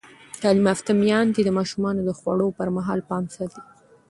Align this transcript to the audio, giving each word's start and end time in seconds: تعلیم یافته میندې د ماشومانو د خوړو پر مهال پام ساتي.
تعلیم 0.41 0.65
یافته 0.69 0.91
میندې 1.01 1.41
د 1.43 1.49
ماشومانو 1.57 2.01
د 2.05 2.09
خوړو 2.19 2.47
پر 2.57 2.67
مهال 2.75 2.99
پام 3.09 3.23
ساتي. 3.35 3.61